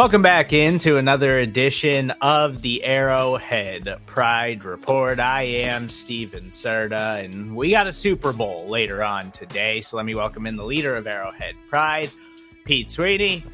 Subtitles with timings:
[0.00, 5.20] Welcome back into another edition of the Arrowhead Pride Report.
[5.20, 9.82] I am Stephen Serda, and we got a Super Bowl later on today.
[9.82, 12.08] So let me welcome in the leader of Arrowhead Pride,
[12.64, 13.44] Pete Sweeney.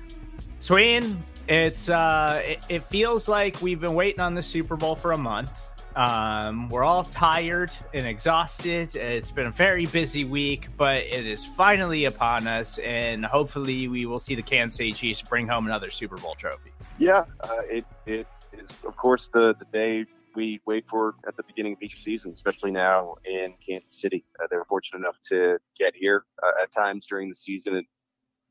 [0.60, 5.10] Sween, it's uh, it, it feels like we've been waiting on the Super Bowl for
[5.10, 5.50] a month.
[5.96, 8.94] Um, we're all tired and exhausted.
[8.94, 14.04] It's been a very busy week, but it is finally upon us, and hopefully, we
[14.04, 16.70] will see the Kansas City Chiefs bring home another Super Bowl trophy.
[16.98, 20.04] Yeah, uh, it it is of course the the day
[20.34, 24.22] we wait for at the beginning of each season, especially now in Kansas City.
[24.38, 27.74] Uh, they were fortunate enough to get here uh, at times during the season.
[27.74, 27.86] It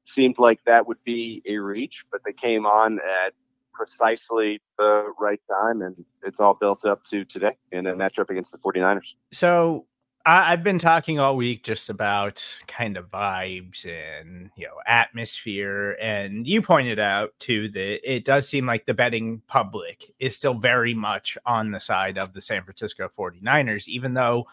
[0.08, 3.34] seemed like that would be a reach, but they came on at
[3.76, 8.52] precisely the right time, and it's all built up to today in a matchup against
[8.52, 9.16] the 49ers.
[9.32, 9.86] So
[10.26, 15.92] I, have been talking all week just about kind of vibes and you know atmosphere,
[16.02, 20.56] and you pointed out too that it does seem like the betting public is still
[20.56, 24.48] very much on the side of the San Francisco 49ers, even though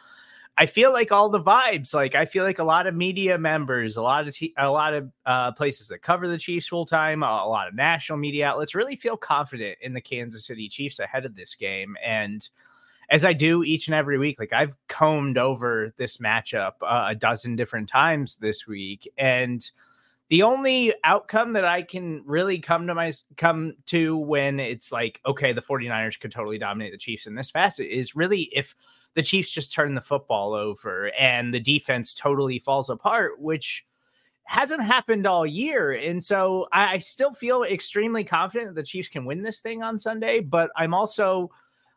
[0.58, 3.96] I feel like all the vibes, like I feel like a lot of media members,
[3.96, 7.26] a lot of a lot of uh, places that cover the Chiefs full time, a,
[7.26, 11.24] a lot of national media outlets really feel confident in the Kansas City Chiefs ahead
[11.24, 11.96] of this game.
[12.04, 12.46] And
[13.08, 17.14] as I do each and every week, like I've combed over this matchup uh, a
[17.14, 19.68] dozen different times this week, and
[20.28, 25.20] the only outcome that I can really come to my come to when it's like,
[25.26, 28.74] okay, the 49ers could totally dominate the Chiefs in this facet is really if
[29.14, 33.84] the Chiefs just turn the football over and the defense totally falls apart, which
[34.44, 35.92] hasn't happened all year.
[35.92, 39.98] And so I, still feel extremely confident that the Chiefs can win this thing on
[39.98, 41.50] Sunday, but I'm also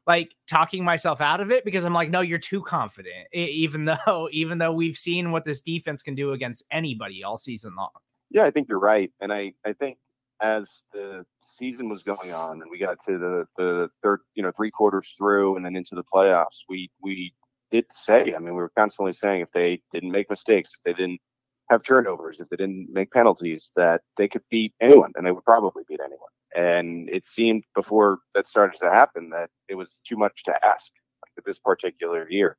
[0.07, 3.27] like talking myself out of it because I'm like, no, you're too confident.
[3.33, 7.75] Even though, even though we've seen what this defense can do against anybody all season
[7.75, 7.89] long.
[8.29, 9.97] Yeah, I think you're right, and I I think
[10.41, 14.51] as the season was going on and we got to the the third, you know,
[14.51, 17.33] three quarters through and then into the playoffs, we we
[17.71, 20.93] did say, I mean, we were constantly saying if they didn't make mistakes, if they
[20.93, 21.21] didn't
[21.69, 25.43] have turnovers, if they didn't make penalties, that they could beat anyone and they would
[25.43, 26.29] probably beat anyone.
[26.55, 30.87] And it seemed before that started to happen that it was too much to ask
[31.35, 32.57] like, this particular year.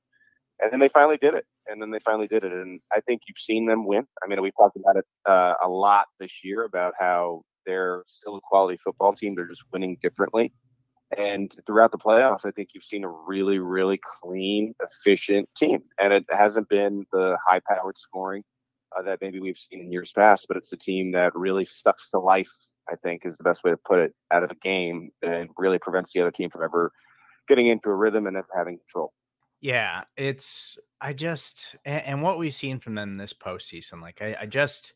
[0.60, 1.46] And then they finally did it.
[1.66, 2.52] And then they finally did it.
[2.52, 4.06] And I think you've seen them win.
[4.22, 8.36] I mean, we've talked about it uh, a lot this year about how they're still
[8.36, 9.34] a quality football team.
[9.34, 10.52] They're just winning differently.
[11.16, 15.82] And throughout the playoffs, I think you've seen a really, really clean, efficient team.
[16.00, 18.42] And it hasn't been the high powered scoring
[18.96, 22.10] uh, that maybe we've seen in years past, but it's a team that really sucks
[22.10, 22.50] to life,
[22.90, 25.78] I think is the best way to put it, out of a game and really
[25.78, 26.90] prevents the other team from ever
[27.48, 29.12] getting into a rhythm and having control.
[29.60, 34.36] Yeah, it's, I just, and, and what we've seen from them this postseason, like, I,
[34.40, 34.92] I just,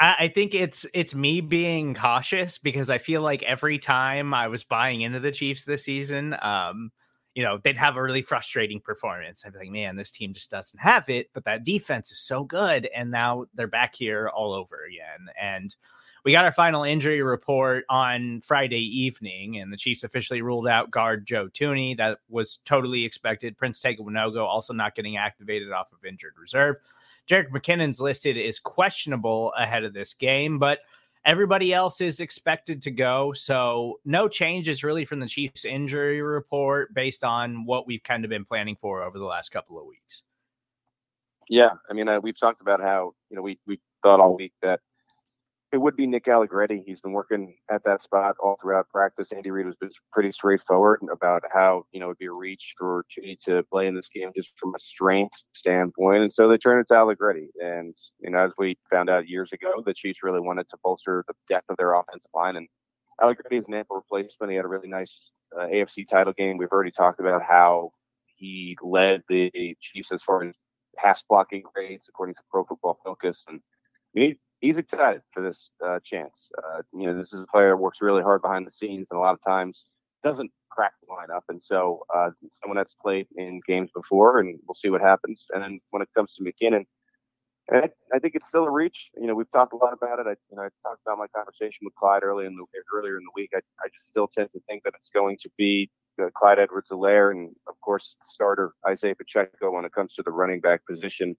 [0.00, 4.64] I, think it's it's me being cautious because I feel like every time I was
[4.64, 6.90] buying into the Chiefs this season, um,
[7.34, 9.44] you know, they'd have a really frustrating performance.
[9.44, 12.44] I'd be like, man, this team just doesn't have it, but that defense is so
[12.44, 12.88] good.
[12.94, 15.28] And now they're back here all over again.
[15.40, 15.74] And
[16.24, 20.90] we got our final injury report on Friday evening, and the Chiefs officially ruled out
[20.90, 21.96] guard Joe Thuney.
[21.96, 23.58] That was totally expected.
[23.58, 24.02] Prince Tega
[24.40, 26.76] also not getting activated off of injured reserve.
[27.28, 30.80] Jerick McKinnon's listed is questionable ahead of this game, but
[31.24, 33.32] everybody else is expected to go.
[33.32, 38.28] So no changes really from the Chiefs injury report based on what we've kind of
[38.28, 40.22] been planning for over the last couple of weeks.
[41.48, 44.52] Yeah, I mean, uh, we've talked about how you know we we thought all week
[44.62, 44.80] that
[45.74, 46.84] it would be Nick Allegretti.
[46.86, 49.32] He's been working at that spot all throughout practice.
[49.32, 53.36] Andy Reid was pretty straightforward about how you know it'd be a reach for Chitty
[53.44, 56.86] to play in this game just from a strength standpoint, and so they turned it
[56.88, 57.48] to Allegretti.
[57.60, 61.24] And you know, as we found out years ago, the Chiefs really wanted to bolster
[61.26, 62.68] the depth of their offensive line, and
[63.20, 64.52] Allegretti is an ample replacement.
[64.52, 66.56] He had a really nice uh, AFC title game.
[66.56, 67.90] We've already talked about how
[68.26, 70.54] he led the Chiefs as far as
[70.96, 73.60] pass blocking grades according to Pro Football Focus, and
[74.14, 76.50] we need he's excited for this uh, chance.
[76.58, 79.18] Uh, you know, this is a player that works really hard behind the scenes, and
[79.18, 79.84] a lot of times
[80.22, 81.42] doesn't crack the lineup.
[81.50, 85.46] And so, uh, someone that's played in games before, and we'll see what happens.
[85.50, 86.86] And then when it comes to McKinnon,
[87.70, 89.10] I, I, think it's still a reach.
[89.16, 90.26] You know, we've talked a lot about it.
[90.26, 92.64] I, you know, I talked about my conversation with Clyde early in the
[92.94, 93.50] earlier in the week.
[93.54, 95.90] I, I just still tend to think that it's going to be
[96.22, 100.60] uh, Clyde Edwards-Helaire and, of course, starter Isaiah Pacheco when it comes to the running
[100.60, 101.36] back position.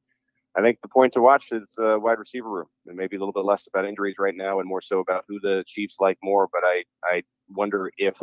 [0.57, 3.33] I think the point to watch is uh, wide receiver room, and maybe a little
[3.33, 6.47] bit less about injuries right now, and more so about who the Chiefs like more.
[6.51, 8.17] But I I wonder if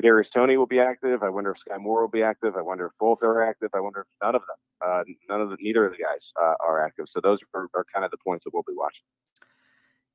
[0.00, 1.22] Kadarius Toney will be active.
[1.22, 2.56] I wonder if Sky Moore will be active.
[2.56, 3.70] I wonder if both are active.
[3.74, 6.54] I wonder if none of them, uh, none of the, neither of the guys uh,
[6.64, 7.06] are active.
[7.08, 9.02] So those are, are kind of the points that we'll be watching.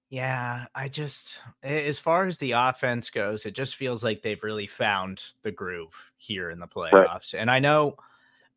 [0.09, 4.67] Yeah, I just as far as the offense goes, it just feels like they've really
[4.67, 7.33] found the groove here in the playoffs.
[7.33, 7.41] Right.
[7.41, 7.97] And I know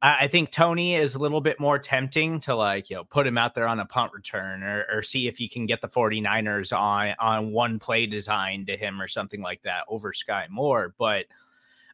[0.02, 3.38] I think Toney is a little bit more tempting to like, you know, put him
[3.38, 6.76] out there on a punt return or, or see if you can get the 49ers
[6.76, 10.94] on on one play design to him or something like that over Sky Moore.
[10.98, 11.26] But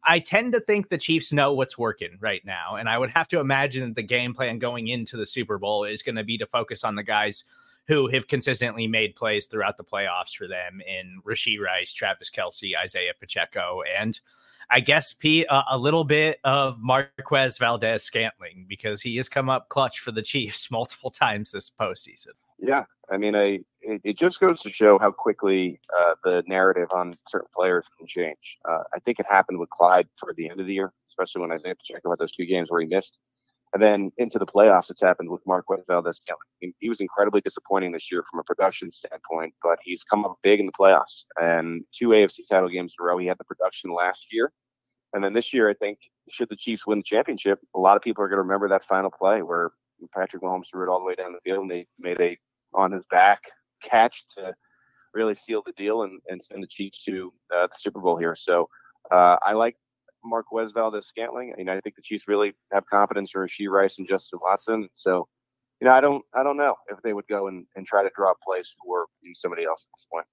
[0.04, 2.74] I tend to think the Chiefs know what's working right now.
[2.74, 5.84] And I would have to imagine that the game plan going into the Super Bowl
[5.84, 7.44] is going to be to focus on the guys
[7.86, 12.72] who have consistently made plays throughout the playoffs for them in Rashee Rice, Travis Kelce,
[12.76, 14.18] Isaiah Pacheco, and
[14.72, 19.50] I guess Pete a, a little bit of Marquez Valdes Scantling because he has come
[19.50, 22.32] up clutch for the Chiefs multiple times this postseason.
[22.58, 26.88] Yeah, I mean, I it, it just goes to show how quickly uh, the narrative
[26.94, 28.58] on certain players can change.
[28.64, 31.52] Uh, I think it happened with Clyde toward the end of the year, especially when
[31.52, 33.18] Isaiah Pacheco had those two games where he missed.
[33.74, 36.74] And then into the playoffs, it's happened with Marquez Valdes Scantling.
[36.78, 40.60] He was incredibly disappointing this year from a production standpoint, but he's come up big
[40.60, 41.24] in the playoffs.
[41.40, 43.18] And two AFC title games in a row.
[43.18, 44.52] He had the production last year.
[45.12, 45.98] And then this year, I think,
[46.30, 48.84] should the Chiefs win the championship, a lot of people are going to remember that
[48.84, 49.70] final play where
[50.14, 52.38] Patrick Mahomes threw it all the way down the field and they made a
[52.74, 53.42] on his back
[53.82, 54.54] catch to
[55.14, 58.34] really seal the deal and, and send the Chiefs to uh, the Super Bowl here.
[58.34, 58.68] So
[59.10, 59.76] uh, I like
[60.24, 61.54] Marquez Valdes Scantling.
[61.58, 64.88] You know, I think the Chiefs really have confidence in Rashee Rice and Justin Watson.
[64.94, 65.28] So,
[65.80, 68.10] you know, I don't I don't know if they would go and, and try to
[68.16, 70.26] draw a plays for somebody else at this point.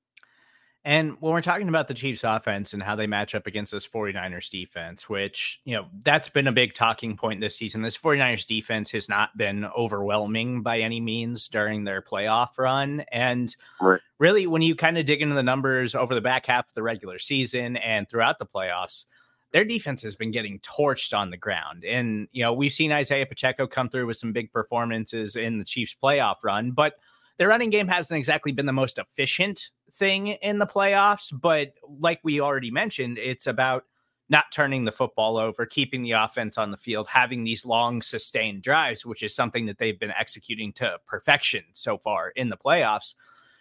[0.86, 3.86] And when we're talking about the Chiefs offense and how they match up against this
[3.86, 7.81] 49ers defense, which, you know, that's been a big talking point this season.
[7.81, 13.04] This 49ers defense has not been overwhelming by any means during their playoff run.
[13.12, 14.00] And right.
[14.20, 16.84] really, when you kind of dig into the numbers over the back half of the
[16.84, 19.04] regular season and throughout the playoffs,
[19.52, 21.84] their defense has been getting torched on the ground.
[21.84, 25.66] And, you know, we've seen Isaiah Pacheco come through with some big performances in the
[25.66, 26.94] Chiefs playoff run, but
[27.40, 31.34] their running game hasn't exactly been the most efficient thing in the playoffs.
[31.34, 33.86] But like we already mentioned, it's about
[34.30, 38.62] not turning the football over, keeping the offense on the field, having these long sustained
[38.62, 43.16] drives, which is something that they've been executing to perfection so far in the playoffs.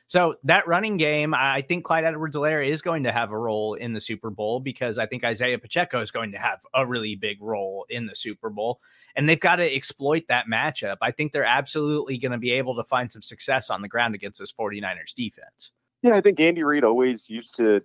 [0.09, 3.93] So that running game, I think Clyde Edwards-Helaire is going to have a role in
[3.93, 7.43] the Super Bowl because I think Isaiah Pacheco is going to have a really big
[7.43, 8.81] role in the Super Bowl.
[9.17, 10.97] And they've got to exploit that matchup.
[11.03, 14.15] I think they're absolutely going to be able to find some success on the ground
[14.15, 15.73] against this 49ers defense.
[16.01, 17.83] Yeah, I think Andy Reid always used to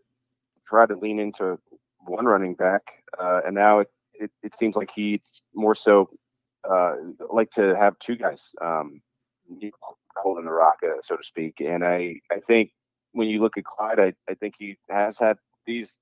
[0.66, 1.60] try to lean into
[2.06, 2.84] one running back,
[3.20, 6.10] uh, and now it, it, it, seems like he's more so
[6.70, 6.94] uh,
[7.32, 8.54] like to have two guys.
[8.62, 9.02] Um,
[10.18, 11.62] holding the rock, uh, so to speak.
[11.62, 12.72] And I, I think
[13.14, 15.98] when you look at Clyde, I, I think he has had these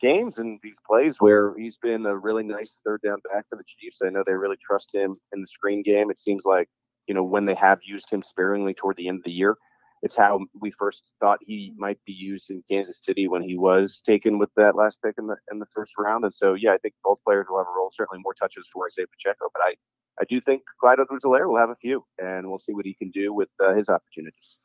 [0.00, 3.64] games and these plays where he's been a really nice third down back for the
[3.66, 4.00] Chiefs.
[4.04, 6.10] I know they really trust him in the screen game.
[6.10, 6.68] It seems like,
[7.06, 9.56] you know, when they have used him sparingly toward the end of the year,
[10.02, 14.02] it's how we first thought he might be used in Kansas City when he was
[14.04, 16.24] taken with that last pick in the in the first round.
[16.24, 17.90] And so, yeah, I think both players will have a role.
[17.92, 19.74] Certainly more touches for Isaiah Pacheco, but I
[20.20, 23.10] I do think Clyde Edwards-Helaire will have a few, and we'll see what he can
[23.10, 24.58] do with uh, his opportunities.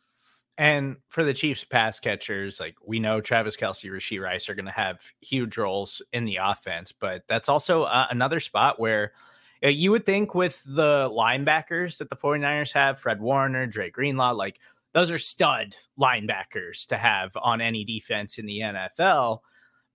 [0.58, 4.66] And for the Chiefs pass catchers, like we know Travis Kelce, Rashee Rice are going
[4.66, 9.14] to have huge roles in the offense, but that's also uh, another spot where
[9.64, 14.32] uh, you would think with the linebackers that the 49ers have, Fred Warner, Dre Greenlaw,
[14.32, 14.60] like
[14.94, 19.42] those are stud linebackers to have on any defense in the NFL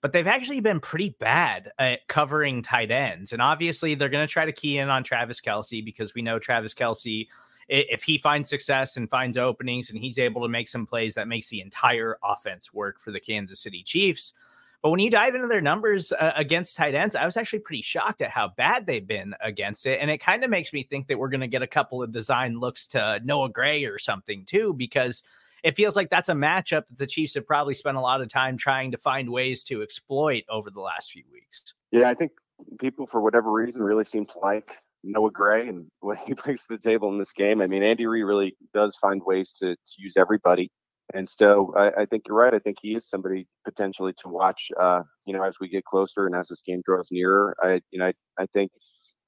[0.02, 3.32] but they've actually been pretty bad at covering tight ends.
[3.32, 6.40] And obviously, they're going to try to key in on Travis Kelce because we know
[6.40, 7.28] Travis Kelce,
[7.68, 11.28] if he finds success and finds openings and he's able to make some plays, that
[11.28, 14.34] makes the entire offense work for the Kansas City Chiefs.
[14.82, 17.82] But when you dive into their numbers uh, against tight ends, I was actually pretty
[17.82, 20.00] shocked at how bad they've been against it.
[20.00, 22.10] And it kind of makes me think that we're going to get a couple of
[22.10, 25.22] design looks to Noah Gray or something too, because–
[25.62, 28.28] it feels like that's a matchup that the Chiefs have probably spent a lot of
[28.28, 31.74] time trying to find ways to exploit over the last few weeks.
[31.90, 32.32] Yeah, I think
[32.80, 34.70] people, for whatever reason, really seem to like
[35.04, 37.60] Noah Gray and what he brings to the table in this game.
[37.60, 40.70] I mean, Andy Reid really does find ways to, to use everybody.
[41.14, 42.54] And so I, I, think you're right.
[42.54, 46.26] I think he is somebody potentially to watch, uh, you know, as we get closer
[46.26, 47.54] and as this game draws nearer.
[47.62, 48.72] I, you know, I, I think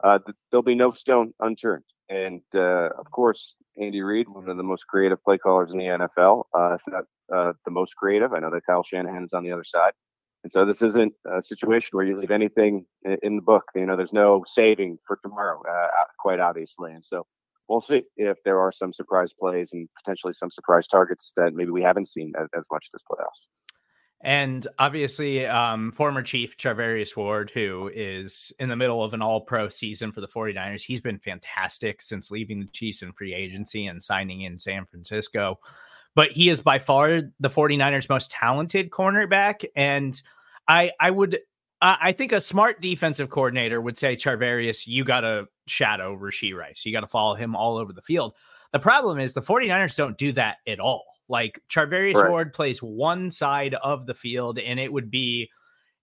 [0.03, 1.85] uh, th- there'll be no stone unturned.
[2.09, 5.85] And uh, of course, Andy Reid, one of the most creative play callers in the
[5.85, 8.33] NFL, uh, if not uh, the most creative.
[8.33, 9.93] I know that Kyle Shanahan is on the other side.
[10.43, 12.85] And so this isn't a situation where you leave anything
[13.23, 13.65] in the book.
[13.75, 15.89] You know, there's no saving for tomorrow, uh,
[16.19, 16.93] quite obviously.
[16.93, 17.27] And so
[17.69, 21.71] we'll see if there are some surprise plays and potentially some surprise targets that maybe
[21.71, 23.47] we haven't seen as, as much this playoffs.
[24.23, 29.43] And obviously, um, former Chief Charvarius Ward, who is in the middle of an all
[29.43, 33.87] pro season for the 49ers, he's been fantastic since leaving the Chiefs in free agency
[33.87, 35.59] and signing in San Francisco.
[36.15, 40.23] but he is by far the 49ers most talented cornerback and
[40.69, 41.41] I I would
[41.87, 46.87] I think a smart defensive coordinator would say Charvarius, you got to shadow Rashee Rice.
[46.87, 48.35] You got to follow him all over the field.
[48.73, 51.05] The problem is the 49ers don't do that at all.
[51.29, 52.31] Like Charvarius right.
[52.31, 55.51] Ward plays one side of the field, and it would be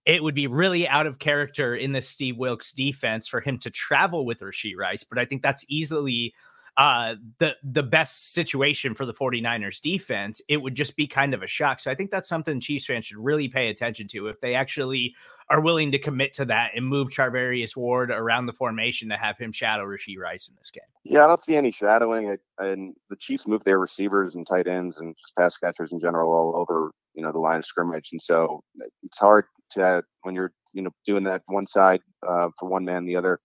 [0.04, 3.70] it would be really out of character in the Steve Wilks defense for him to
[3.70, 5.04] travel with Rashee Rice.
[5.04, 6.32] But I think that's easily
[6.76, 11.42] uh, the the best situation for the 49ers defense, it would just be kind of
[11.42, 11.80] a shock.
[11.80, 15.14] So I think that's something Chiefs fans should really pay attention to if they actually
[15.50, 19.36] are willing to commit to that and move Charvarius Ward around the formation to have
[19.36, 20.82] him shadow Rashee Rice in this game.
[21.04, 22.38] Yeah, I don't see any shadowing.
[22.58, 26.32] And the Chiefs move their receivers and tight ends and just pass catchers in general
[26.32, 28.10] all over, you know, the line of scrimmage.
[28.12, 28.62] And so
[29.02, 33.04] it's hard to when you're, you know, doing that one side uh, for one man,
[33.04, 33.38] the other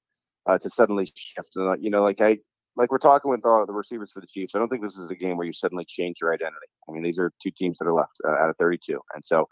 [0.46, 1.50] uh, to suddenly shift.
[1.56, 2.40] You know, like I
[2.78, 4.56] like we're talking with uh, the receivers for the Chiefs.
[4.56, 6.68] I don't think this is a game where you suddenly change your identity.
[6.88, 9.48] I mean, these are two teams that are left uh, out of 32, and so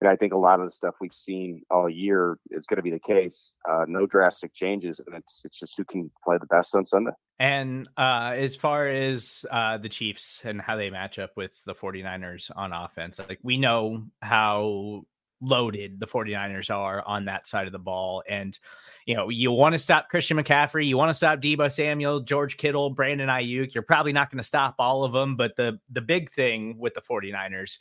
[0.00, 2.82] and I think a lot of the stuff we've seen all year is going to
[2.82, 3.54] be the case.
[3.68, 7.10] Uh, no drastic changes, and it's it's just who can play the best on Sunday.
[7.40, 11.74] And uh, as far as uh, the Chiefs and how they match up with the
[11.74, 15.02] 49ers on offense, like we know how
[15.40, 18.22] loaded the 49ers are on that side of the ball.
[18.28, 18.58] And,
[19.06, 22.56] you know, you want to stop Christian McCaffrey, you want to stop Deebo Samuel, George
[22.56, 23.74] Kittle, Brandon Aiyuk.
[23.74, 26.94] You're probably not going to stop all of them, but the the big thing with
[26.94, 27.78] the 49ers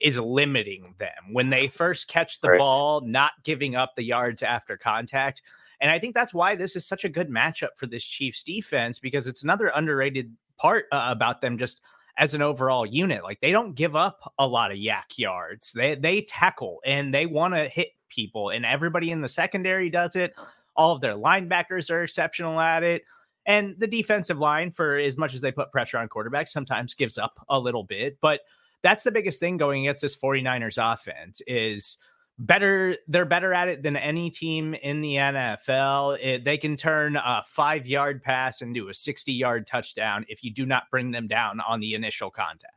[0.00, 2.58] is limiting them when they first catch the right.
[2.58, 5.42] ball, not giving up the yards after contact.
[5.80, 8.98] And I think that's why this is such a good matchup for this Chiefs defense
[8.98, 11.80] because it's another underrated part uh, about them just
[12.20, 13.24] as an overall unit.
[13.24, 15.72] Like they don't give up a lot of YAC yards.
[15.72, 20.14] They they tackle and they want to hit people, and everybody in the secondary does
[20.14, 20.34] it.
[20.76, 23.02] All of their linebackers are exceptional at it.
[23.46, 27.16] And the defensive line, for as much as they put pressure on quarterbacks, sometimes gives
[27.16, 28.18] up a little bit.
[28.20, 28.42] But
[28.82, 31.96] that's the biggest thing going against this 49ers offense is
[32.40, 36.18] better they're better at it than any team in the NFL.
[36.20, 40.84] It, they can turn a 5-yard pass into a 60-yard touchdown if you do not
[40.90, 42.74] bring them down on the initial contact.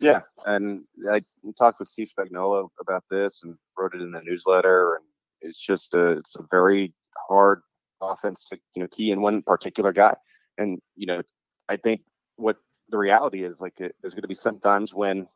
[0.00, 1.22] Yeah, and I
[1.58, 5.04] talked with Steve Spagnuolo about this and wrote it in the newsletter and
[5.44, 6.92] it's just a it's a very
[7.28, 7.60] hard
[8.00, 10.16] offense to you know key in one particular guy.
[10.58, 11.22] And you know,
[11.68, 12.00] I think
[12.36, 12.56] what
[12.88, 15.26] the reality is like it, there's going to be some times when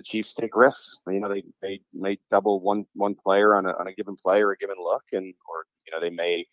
[0.00, 0.96] the Chiefs take risks.
[1.06, 4.42] You know, they they may double one one player on a on a given play
[4.42, 6.46] or a given look, and or you know they may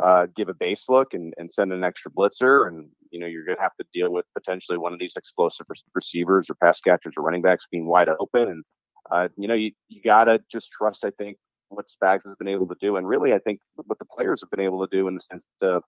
[0.00, 3.44] uh, give a base look and, and send an extra blitzer, and you know you're
[3.44, 7.12] going to have to deal with potentially one of these explosive receivers or pass catchers
[7.16, 8.64] or running backs being wide open, and
[9.10, 11.04] uh, you know you you gotta just trust.
[11.04, 11.36] I think
[11.68, 14.50] what Spags has been able to do, and really I think what the players have
[14.50, 15.82] been able to do in the sense of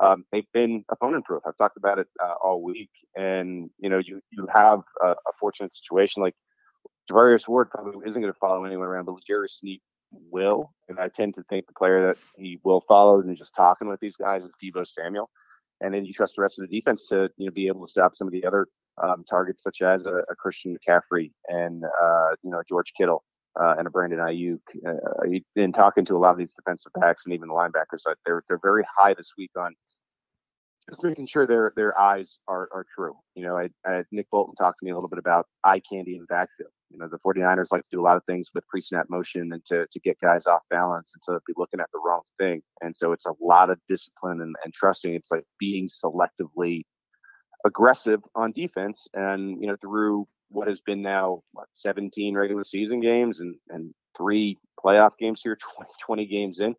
[0.00, 1.42] um, they've been opponent proof.
[1.46, 5.32] I've talked about it uh, all week, and you know, you you have a, a
[5.40, 6.34] fortunate situation like
[7.10, 9.80] Charvarius Ward probably isn't going to follow anyone around, but L'Jarius Sneed
[10.30, 13.88] will, and I tend to think the player that he will follow and just talking
[13.88, 15.30] with these guys is Deebo Samuel,
[15.80, 17.90] and then you trust the rest of the defense to you know be able to
[17.90, 18.66] stop some of the other
[19.02, 23.24] um, targets such as a, a Christian McCaffrey and uh, you know George Kittle
[23.60, 24.60] uh, and a Brandon Aiyuk.
[24.86, 28.42] Uh, in talking to a lot of these defensive backs and even the linebackers, they're
[28.48, 29.74] they're very high this week on
[30.88, 33.14] just making sure their their eyes are, are true.
[33.34, 36.14] You know, I, I, Nick Bolton talked to me a little bit about eye candy
[36.14, 36.70] in the backfield.
[36.90, 39.64] You know, the 49ers like to do a lot of things with pre-snap motion and
[39.66, 42.62] to, to get guys off balance and to be looking at the wrong thing.
[42.80, 45.14] And so it's a lot of discipline and, and trusting.
[45.14, 46.84] It's like being selectively
[47.66, 49.06] aggressive on defense.
[49.14, 53.92] And, you know, through what has been now what, 17 regular season games and, and
[54.16, 56.74] three playoff games here, 20, 20 games in,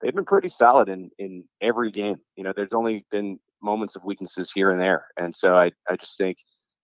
[0.00, 2.16] they've been pretty solid in, in every game.
[2.36, 5.06] You know, there's only been moments of weaknesses here and there.
[5.18, 6.38] And so I, I just think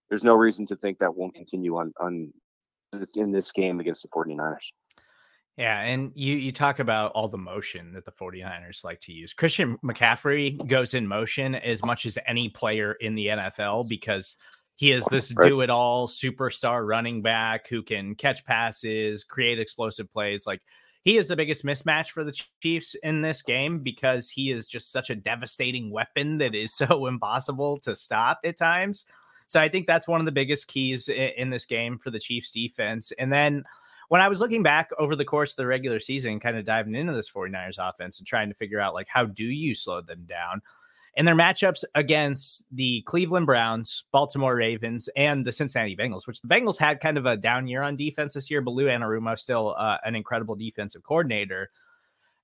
[0.09, 2.33] there's no reason to think that won't continue on, on
[3.15, 4.73] in this game against the 49ers.
[5.57, 9.33] Yeah, and you you talk about all the motion that the 49ers like to use.
[9.33, 14.37] Christian McCaffrey goes in motion as much as any player in the NFL because
[14.75, 15.49] he is this right.
[15.49, 20.47] do it all superstar running back who can catch passes, create explosive plays.
[20.47, 20.61] Like
[21.03, 24.93] he is the biggest mismatch for the Chiefs in this game because he is just
[24.93, 29.07] such a devastating weapon that is so impossible to stop at times.
[29.47, 32.19] So I think that's one of the biggest keys in, in this game for the
[32.19, 33.13] Chiefs defense.
[33.19, 33.65] And then
[34.09, 36.95] when I was looking back over the course of the regular season, kind of diving
[36.95, 40.25] into this 49ers offense and trying to figure out like how do you slow them
[40.27, 40.63] down?
[41.17, 46.49] And their matchups against the Cleveland Browns, Baltimore Ravens, and the Cincinnati Bengals, which the
[46.49, 49.75] Bengals had kind of a down year on defense this year, but Lou Anarumo still
[49.79, 51.71] uh, an incredible defensive coordinator.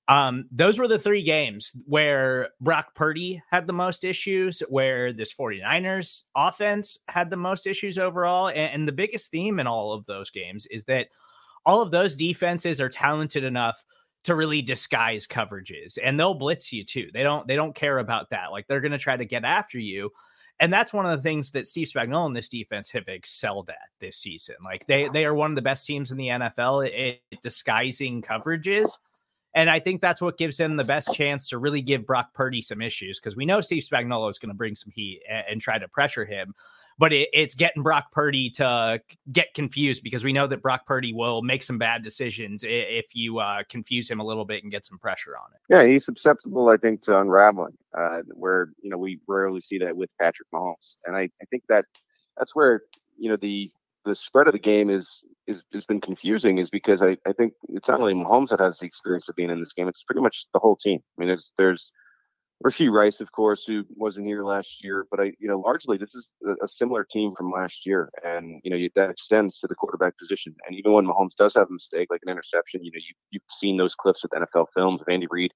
[0.07, 5.33] Um, those were the three games where Brock Purdy had the most issues, where this
[5.33, 8.47] 49ers offense had the most issues overall.
[8.49, 11.07] And, and the biggest theme in all of those games is that
[11.65, 13.83] all of those defenses are talented enough
[14.25, 17.09] to really disguise coverages and they'll blitz you too.
[17.13, 18.51] They don't they don't care about that.
[18.51, 20.11] Like they're going to try to get after you.
[20.59, 23.89] And that's one of the things that Steve Spagnuolo and this defense have excelled at
[23.99, 24.55] this season.
[24.63, 28.21] Like they they are one of the best teams in the NFL at, at disguising
[28.21, 28.97] coverages.
[29.55, 32.61] And I think that's what gives him the best chance to really give Brock Purdy
[32.61, 35.61] some issues because we know Steve Spagnuolo is going to bring some heat and, and,
[35.61, 36.55] try to pressure him
[36.97, 41.13] but it, it's getting Brock Purdy to get confused because we know that Brock Purdy
[41.13, 44.85] will make some bad decisions if you uh, confuse him a little bit and get
[44.85, 45.61] some pressure on it.
[45.69, 49.95] Yeah, he's susceptible, I think, to unraveling, uh, where you know we rarely see that
[49.95, 51.85] with Patrick Mahomes, and I, I think that
[52.37, 52.81] that's where
[53.17, 53.71] you know the
[54.05, 57.53] the spread of the game is is has been confusing is because I, I think
[57.69, 60.21] it's not only Mahomes that has the experience of being in this game, it's pretty
[60.21, 60.99] much the whole team.
[61.17, 61.91] I mean, there's there's
[62.63, 66.15] Rashee Rice, of course, who wasn't here last year, but I, you know, largely this
[66.15, 69.75] is a, a similar team from last year, and you know that extends to the
[69.75, 70.55] quarterback position.
[70.65, 73.43] And even when Mahomes does have a mistake, like an interception, you know, you, you've
[73.49, 75.51] seen those clips with NFL films of Andy Reid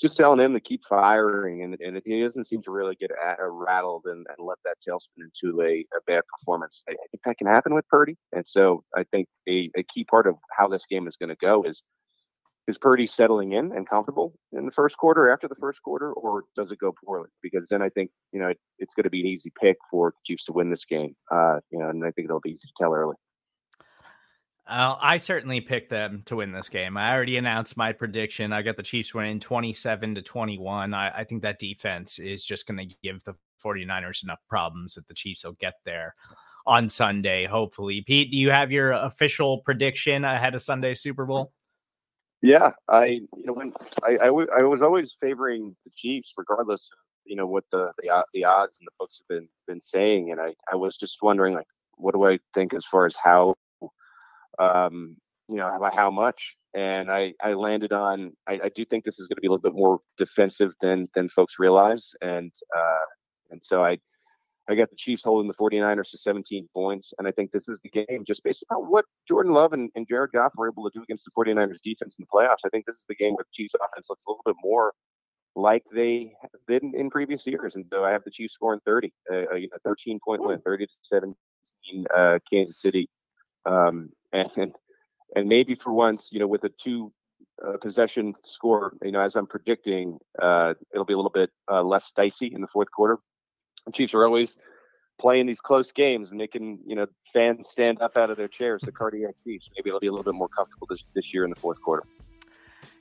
[0.00, 3.42] just telling him to keep firing, and and he doesn't seem to really get a,
[3.42, 6.82] a rattled and, and let that tailspin into a, a bad performance.
[6.88, 10.04] I, I think that can happen with Purdy, and so I think a, a key
[10.04, 11.84] part of how this game is going to go is
[12.66, 16.44] is Purdy settling in and comfortable in the first quarter after the first quarter, or
[16.56, 17.28] does it go poorly?
[17.42, 20.10] Because then I think you know it, it's going to be an easy pick for
[20.10, 21.14] the Chiefs to win this game.
[21.30, 23.16] Uh, you know, and I think it'll be easy to tell early.
[24.66, 26.96] Uh, I certainly picked them to win this game.
[26.96, 28.52] I already announced my prediction.
[28.52, 30.94] I got the Chiefs winning 27 to 21.
[30.94, 35.06] I, I think that defense is just going to give the 49ers enough problems that
[35.06, 36.14] the Chiefs will get there
[36.66, 38.02] on Sunday, hopefully.
[38.06, 41.52] Pete, do you have your official prediction ahead of Sunday Super Bowl?
[42.40, 46.90] Yeah, I you know when I, I, w- I was always favoring the Chiefs, regardless
[46.92, 50.30] of you know what the the, the odds and the books have been been saying,
[50.30, 51.66] and I I was just wondering like
[51.96, 53.54] what do I think as far as how
[54.58, 55.16] um
[55.48, 59.18] you know how, how much and I, I landed on I, I do think this
[59.18, 63.04] is going to be a little bit more defensive than than folks realize and uh
[63.50, 63.98] and so I
[64.68, 67.12] I got the Chiefs holding the 49ers to 17 points.
[67.18, 70.08] And I think this is the game just based on what Jordan Love and, and
[70.08, 72.64] Jared Goff were able to do against the 49ers defense in the playoffs.
[72.64, 74.94] I think this is the game where the Chiefs offense looks a little bit more
[75.54, 76.32] like they
[76.66, 77.76] did in, in previous years.
[77.76, 80.92] And so I have the Chiefs scoring 30, uh, a 13 point win, 30 to
[81.02, 83.08] 17, uh, Kansas City.
[83.66, 84.72] Um, and, and,
[85.34, 87.12] and maybe for once, you know, with a two
[87.66, 91.82] uh, possession score, you know, as I'm predicting, uh, it'll be a little bit uh,
[91.82, 93.18] less dicey in the fourth quarter.
[93.86, 94.58] The Chiefs are always
[95.20, 98.48] playing these close games, and they can, you know fans stand up out of their
[98.48, 98.80] chairs.
[98.84, 99.68] The cardiac Chiefs.
[99.76, 102.04] Maybe it'll be a little bit more comfortable this this year in the fourth quarter.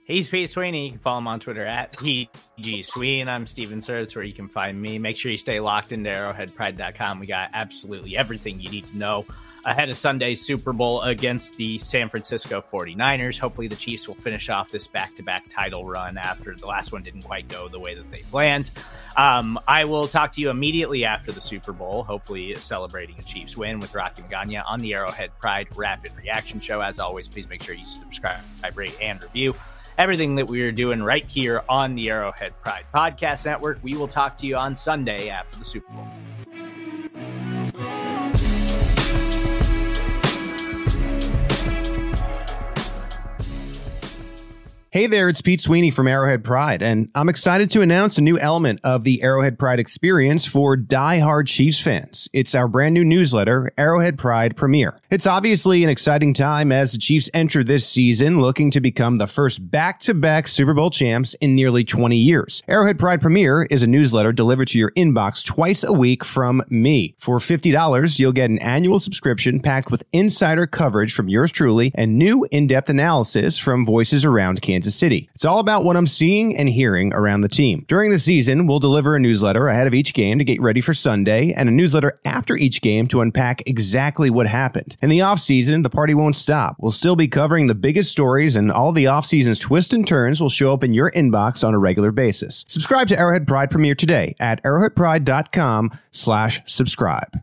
[0.06, 0.86] He's Pete Sweeney.
[0.86, 3.30] You can follow him on Twitter at PG Sweeney.
[3.30, 5.00] I'm Stephen Serda, where you can find me.
[5.00, 7.20] Make sure you stay locked into arrowheadpride.com.
[7.20, 9.26] We got absolutely everything you need to know
[9.66, 13.38] ahead of Sunday's Super Bowl against the San Francisco 49ers.
[13.38, 16.92] Hopefully, the Chiefs will finish off this back to back title run after the last
[16.92, 18.72] one didn't quite go the way that they planned.
[19.16, 23.56] Um, I will talk to you immediately after the Super Bowl, hopefully celebrating a Chiefs
[23.56, 26.82] win with Rocky and on the Arrowhead Pride Rapid Reaction Show.
[26.82, 28.42] As always, please make sure you subscribe,
[28.76, 29.56] rate, and review
[29.98, 33.80] everything that we are doing right here on the Arrowhead Pride Podcast Network.
[33.84, 36.08] We will talk to you on Sunday after the Super Bowl.
[44.94, 48.38] Hey there, it's Pete Sweeney from Arrowhead Pride, and I'm excited to announce a new
[48.38, 52.30] element of the Arrowhead Pride experience for die-hard Chiefs fans.
[52.32, 55.00] It's our brand new newsletter, Arrowhead Pride Premiere.
[55.10, 59.26] It's obviously an exciting time as the Chiefs enter this season looking to become the
[59.26, 62.62] first back-to-back Super Bowl champs in nearly 20 years.
[62.68, 67.16] Arrowhead Pride Premiere is a newsletter delivered to your inbox twice a week from me.
[67.18, 72.16] For $50, you'll get an annual subscription packed with insider coverage from yours truly and
[72.16, 75.30] new in-depth analysis from voices around Kansas Kansas City.
[75.34, 77.86] It's all about what I'm seeing and hearing around the team.
[77.88, 80.94] During the season, we'll deliver a newsletter ahead of each game to get ready for
[80.94, 84.98] Sunday and a newsletter after each game to unpack exactly what happened.
[85.02, 86.76] In the offseason, the party won't stop.
[86.80, 90.50] We'll still be covering the biggest stories and all the offseason's twists and turns will
[90.50, 92.66] show up in your inbox on a regular basis.
[92.68, 97.42] Subscribe to Arrowhead Pride Premiere today at arrowheadpride.com slash subscribe.